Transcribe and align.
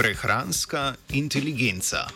Prehranska 0.00 0.94
inteligenca. 1.12 2.08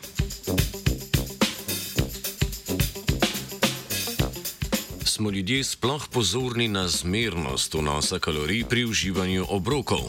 Smo 5.04 5.30
ljudje 5.30 5.64
sploh 5.64 6.08
pozorni 6.12 6.68
na 6.68 6.88
zmernost 6.88 7.74
vnosa 7.74 8.18
kalorij 8.18 8.64
pri 8.64 8.84
uživanju 8.84 9.46
obrokov? 9.48 10.00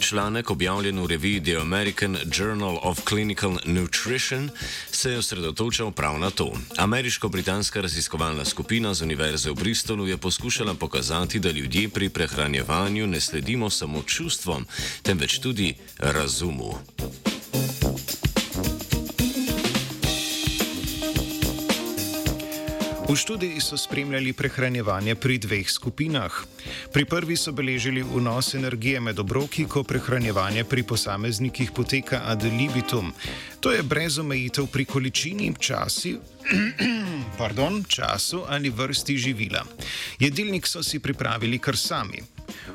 Članek 0.00 0.50
objavljen 0.50 1.00
v 1.00 1.06
reviji 1.06 1.42
The 1.42 1.56
American 1.56 2.16
Journal 2.38 2.78
of 2.82 3.00
Clinical 3.08 3.58
Nutrition 3.64 4.50
se 4.90 5.10
je 5.10 5.18
osredotočal 5.18 5.90
prav 5.90 6.18
na 6.18 6.30
to. 6.30 6.52
Ameriško-britanska 6.76 7.80
raziskovalna 7.80 8.44
skupina 8.44 8.94
z 8.94 9.02
Univerze 9.02 9.50
v 9.50 9.54
Bristolu 9.54 10.06
je 10.06 10.16
poskušala 10.16 10.74
pokazati, 10.74 11.38
da 11.38 11.50
ljudje 11.50 11.88
pri 11.88 12.08
prehranjevanju 12.08 13.06
ne 13.06 13.20
sledimo 13.20 13.70
samo 13.70 14.02
čustvom, 14.02 14.66
temveč 15.02 15.38
tudi 15.38 15.74
razumu. 15.98 16.74
V 23.14 23.16
študiji 23.16 23.60
so 23.62 23.76
spremljali 23.78 24.32
prehranjevanje 24.34 25.14
pri 25.14 25.36
dveh 25.38 25.68
skupinah. 25.70 26.34
Pri 26.90 27.04
prvi 27.06 27.36
so 27.38 27.52
beležili 27.54 28.02
vnos 28.02 28.54
energije 28.58 28.98
med 29.00 29.18
obroki, 29.22 29.68
ko 29.70 29.84
prehranjevanje 29.86 30.64
pri 30.64 30.82
posameznikih 30.82 31.70
poteka 31.70 32.24
ad 32.26 32.42
libitum. 32.42 33.12
To 33.60 33.70
je 33.70 33.86
brez 33.86 34.18
omejitev 34.18 34.66
pri 34.66 34.84
količini, 34.84 35.54
časi, 35.54 36.16
pardon, 37.38 37.84
času 37.86 38.42
ali 38.48 38.74
vrsti 38.74 39.16
živila. 39.16 39.62
Jedilnik 40.18 40.66
so 40.66 40.82
si 40.82 40.98
pripravili 40.98 41.58
kar 41.58 41.76
sami. 41.76 42.18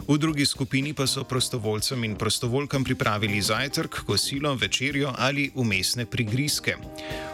V 0.07 0.17
drugi 0.17 0.45
skupini 0.45 0.93
pa 0.93 1.07
so 1.07 1.23
prostovoljcem 1.23 2.03
in 2.03 2.15
prostovoljkam 2.15 2.83
pripravili 2.83 3.41
zajtrk, 3.41 3.99
kosilo, 4.05 4.55
večerjo 4.55 5.13
ali 5.17 5.51
umestne 5.55 6.05
prigrizke. 6.05 6.75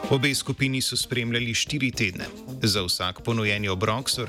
Obe 0.10 0.36
skupini 0.36 0.82
so 0.82 0.98
spremljali 0.98 1.54
štiri 1.54 1.92
tedne. 1.92 2.26
Za 2.62 2.84
vsak 2.84 3.22
ponujeni 3.22 3.68
obrok 3.68 4.10
so 4.10 4.26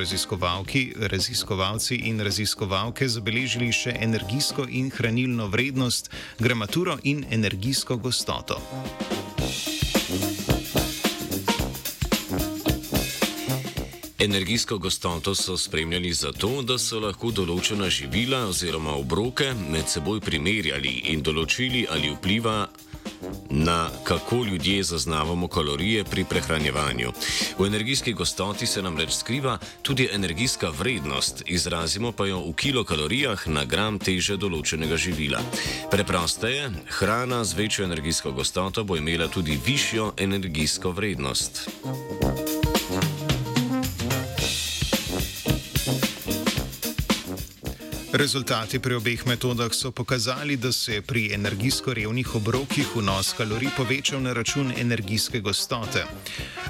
raziskovalci 1.08 1.94
in 1.94 2.20
raziskovalke 2.20 3.08
zabeležili 3.08 3.68
še 3.72 3.92
energijsko 4.00 4.64
in 4.70 4.88
hranilno 4.90 5.48
vrednost, 5.52 6.10
gramaturo 6.38 6.96
in 7.02 7.24
energijsko 7.30 7.96
gostoto. 7.96 8.60
Energijsko 14.18 14.78
gostoto 14.78 15.34
so 15.34 15.56
spremljali 15.56 16.12
zato, 16.12 16.62
da 16.62 16.78
so 16.78 17.00
lahko 17.00 17.30
določena 17.30 17.90
živila 17.90 18.46
oziroma 18.48 18.96
obroke 18.96 19.52
med 19.68 19.92
seboj 19.92 20.20
primerjali 20.24 21.02
in 21.12 21.22
določili, 21.22 21.84
ali 21.90 22.14
vpliva 22.16 22.64
na 23.50 23.88
kako 24.04 24.36
ljudje 24.44 24.82
zaznavamo 24.82 25.48
kalorije 25.48 26.04
pri 26.04 26.24
prehranjevanju. 26.24 27.12
V 27.58 27.66
energijski 27.66 28.12
gostoti 28.12 28.66
se 28.66 28.82
namreč 28.82 29.12
skriva 29.12 29.58
tudi 29.82 30.08
energijska 30.12 30.68
vrednost, 30.78 31.42
izrazimo 31.46 32.12
pa 32.12 32.26
jo 32.26 32.40
v 32.40 32.52
kilokalorijah 32.52 33.48
na 33.48 33.64
gram 33.64 33.98
teže 33.98 34.36
določenega 34.36 34.96
živila. 34.96 35.40
Preprosteje, 35.90 36.70
hrana 36.98 37.44
z 37.44 37.54
večjo 37.54 37.84
energijsko 37.84 38.32
gostoto 38.32 38.84
bo 38.84 38.96
imela 38.96 39.28
tudi 39.28 39.58
višjo 39.66 40.12
energijsko 40.18 40.90
vrednost. 40.90 41.68
Rezultati 48.16 48.78
pri 48.80 48.94
obeh 48.96 49.26
metodah 49.26 49.68
so 49.76 49.90
pokazali, 49.92 50.56
da 50.56 50.72
se 50.72 50.94
je 50.94 51.02
pri 51.02 51.34
energijsko 51.34 51.94
revnih 51.94 52.34
obrokih 52.34 52.96
vnos 52.96 53.34
kalorij 53.36 53.68
povečal 53.76 54.22
na 54.22 54.32
račun 54.32 54.72
energijske 54.78 55.40
gostote. 55.40 56.04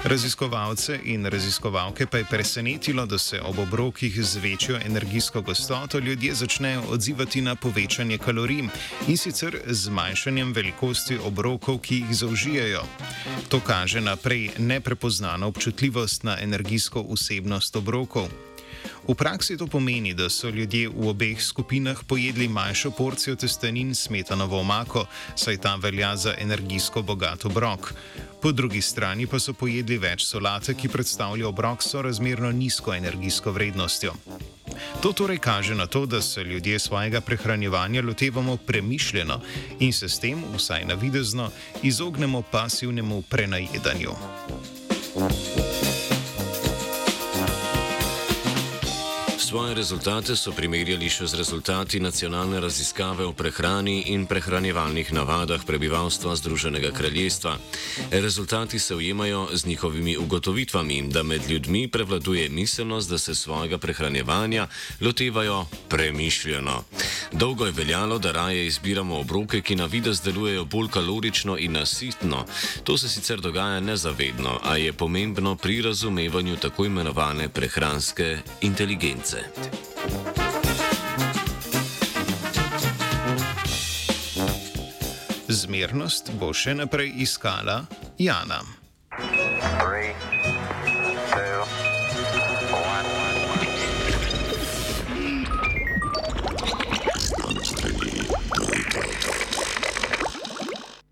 Raziskovalce 0.03 0.99
in 1.03 1.25
raziskovalke 1.25 2.05
pa 2.05 2.17
je 2.17 2.25
presenetilo, 2.25 3.05
da 3.05 3.17
se 3.17 3.39
ob 3.41 3.59
obrokih 3.59 4.25
z 4.25 4.35
večjo 4.43 4.79
energijsko 4.85 5.41
gostoto 5.41 5.99
ljudje 5.99 6.35
začnejo 6.35 6.81
odzivati 6.89 7.41
na 7.41 7.55
povečanje 7.55 8.17
kalorij 8.17 8.67
in 9.07 9.17
sicer 9.17 9.61
z 9.65 9.83
zmanjšanjem 9.87 10.53
velikosti 10.53 11.17
obrokov, 11.23 11.79
ki 11.79 11.95
jih 11.95 12.15
zaužijajo. 12.15 12.83
To 13.47 13.59
kaže 13.59 14.01
naprej 14.01 14.49
neprepoznano 14.57 15.47
občutljivost 15.47 16.23
na 16.23 16.37
energijsko 16.41 17.05
vsebnost 17.13 17.75
obrokov. 17.75 18.46
V 19.07 19.15
praksi 19.15 19.55
to 19.57 19.67
pomeni, 19.67 20.13
da 20.13 20.29
so 20.29 20.49
ljudje 20.49 20.89
v 20.89 21.07
obeh 21.07 21.39
skupinah 21.41 22.03
pojedli 22.03 22.47
manjšo 22.47 22.91
porcijo 22.91 23.35
testenin 23.35 23.95
smetanovo 23.95 24.59
omako, 24.59 25.05
saj 25.35 25.57
ta 25.57 25.75
velja 25.75 26.15
za 26.15 26.33
energijsko 26.37 27.01
bogat 27.01 27.45
obrok. 27.45 27.93
Po 28.41 28.51
drugi 28.51 28.81
strani 28.81 29.27
pa 29.27 29.39
so 29.39 29.53
pojedli 29.53 29.97
več 29.97 30.25
solate, 30.27 30.75
ki 30.75 30.91
predstavlja 30.91 31.47
obrok 31.47 31.83
s 31.83 31.95
sorazmerno 31.95 32.51
nizko 32.51 32.93
energijsko 32.93 33.51
vrednostjo. 33.51 34.13
To 35.01 35.13
torej 35.13 35.39
kaže 35.39 35.75
na 35.75 35.87
to, 35.87 36.05
da 36.05 36.21
se 36.21 36.43
ljudje 36.43 36.79
svojega 36.79 37.21
prehranjevanja 37.21 38.03
lotevamo 38.03 38.57
premišljeno 38.57 39.41
in 39.79 39.93
se 39.93 40.09
s 40.09 40.19
tem, 40.19 40.43
vsaj 40.55 40.85
navidezno, 40.85 41.49
izognemo 41.83 42.41
pasivnemu 42.41 43.21
prenajedanju. 43.21 44.11
Svoje 49.37 49.75
rezultate 49.77 50.33
so 50.33 50.49
primerjali 50.49 51.05
še 51.13 51.27
z 51.29 51.37
rezultati 51.37 51.99
nacionalne 52.01 52.57
raziskave 52.57 53.21
o 53.21 53.35
prehrani 53.37 54.09
in 54.09 54.25
prehranjevalnih 54.25 55.11
navadah 55.13 55.61
prebivalstva 55.61 56.33
Združenega 56.35 56.89
kraljestva. 56.89 57.53
Rezultati 58.11 58.79
se 58.79 58.95
ujemajo 58.95 59.47
z 59.53 59.65
njihovimi 59.69 60.17
ugotovitvami, 60.17 61.13
da 61.13 61.23
med 61.23 61.45
ljudmi 61.49 61.85
prevladuje 61.87 62.49
miselnost, 62.49 63.09
da 63.09 63.17
se 63.17 63.35
svojega 63.35 63.77
prehranjevanja 63.77 64.67
lotevajo 65.01 65.65
premišljeno. 65.89 66.83
Dolgo 67.31 67.65
je 67.65 67.77
veljalo, 67.77 68.17
da 68.17 68.31
raje 68.31 68.65
izbiramo 68.65 69.19
obroke, 69.19 69.61
ki 69.61 69.75
na 69.75 69.85
videz 69.85 70.21
delujejo 70.21 70.65
bolj 70.65 70.89
kalorično 70.89 71.57
in 71.57 71.77
nasitno. 71.77 72.45
To 72.83 72.97
se 72.97 73.09
sicer 73.09 73.41
dogaja 73.41 73.79
nezavedno, 73.79 74.59
a 74.63 74.77
je 74.77 74.93
pomembno 74.93 75.55
pri 75.55 75.81
razumevanju 75.81 76.57
tako 76.57 76.85
imenovane 76.85 77.49
prehranske 77.49 78.37
inteligence 78.61 79.26
koncept. 79.27 79.59
Zmernost 85.47 86.31
bo 86.39 86.53
še 86.55 86.75
naprej 86.77 87.11
iskala 87.23 87.83
Jana. 88.19 88.76